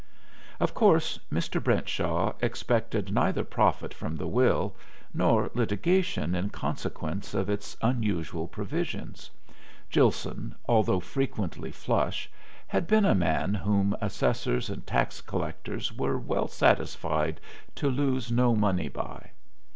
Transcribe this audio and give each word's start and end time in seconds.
Of 0.59 0.73
course 0.73 1.19
Mr. 1.31 1.63
Brentshaw 1.63 2.33
expected 2.41 3.13
neither 3.13 3.43
profit 3.43 3.93
from 3.93 4.15
the 4.15 4.25
will 4.25 4.75
nor 5.13 5.51
litigation 5.53 6.33
in 6.33 6.49
consequence 6.49 7.35
of 7.35 7.51
its 7.51 7.77
unusual 7.83 8.47
provisions; 8.47 9.29
Gilson, 9.91 10.55
although 10.67 11.01
frequently 11.01 11.71
"flush," 11.71 12.31
had 12.65 12.87
been 12.87 13.05
a 13.05 13.13
man 13.13 13.53
whom 13.53 13.95
assessors 14.01 14.71
and 14.71 14.87
tax 14.87 15.21
collectors 15.21 15.95
were 15.95 16.17
well 16.17 16.47
satisfied 16.47 17.39
to 17.75 17.87
lose 17.87 18.31
no 18.31 18.55
money 18.55 18.87
by. 18.87 19.29